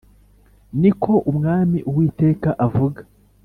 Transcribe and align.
Ni 0.81 0.91
ko 1.01 1.13
umwami 1.31 1.79
uwiteka 1.89 2.49
avuga 2.65 3.01